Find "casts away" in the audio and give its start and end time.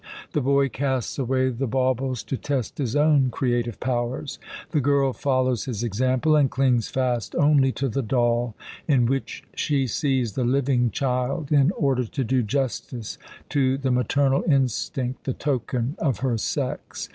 0.67-1.49